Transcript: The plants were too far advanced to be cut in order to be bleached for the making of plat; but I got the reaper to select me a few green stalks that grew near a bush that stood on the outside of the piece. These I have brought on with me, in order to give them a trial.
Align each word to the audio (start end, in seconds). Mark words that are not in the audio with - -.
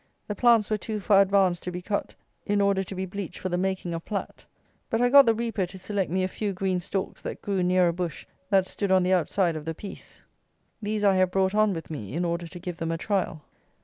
The 0.27 0.33
plants 0.33 0.71
were 0.71 0.79
too 0.79 0.99
far 0.99 1.21
advanced 1.21 1.61
to 1.61 1.71
be 1.71 1.83
cut 1.83 2.15
in 2.47 2.59
order 2.59 2.83
to 2.83 2.95
be 2.95 3.05
bleached 3.05 3.37
for 3.37 3.49
the 3.49 3.55
making 3.59 3.93
of 3.93 4.03
plat; 4.03 4.47
but 4.89 4.99
I 4.99 5.09
got 5.09 5.27
the 5.27 5.35
reaper 5.35 5.67
to 5.67 5.77
select 5.77 6.09
me 6.09 6.23
a 6.23 6.27
few 6.27 6.53
green 6.53 6.81
stalks 6.81 7.21
that 7.21 7.43
grew 7.43 7.61
near 7.61 7.87
a 7.87 7.93
bush 7.93 8.25
that 8.49 8.65
stood 8.65 8.91
on 8.91 9.03
the 9.03 9.13
outside 9.13 9.55
of 9.55 9.65
the 9.65 9.75
piece. 9.75 10.23
These 10.81 11.03
I 11.03 11.17
have 11.17 11.29
brought 11.29 11.53
on 11.53 11.71
with 11.71 11.91
me, 11.91 12.15
in 12.15 12.25
order 12.25 12.47
to 12.47 12.59
give 12.59 12.77
them 12.77 12.89
a 12.89 12.97
trial. 12.97 13.43